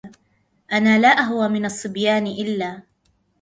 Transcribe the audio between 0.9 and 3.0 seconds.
لا أهوى من الصبيان إلا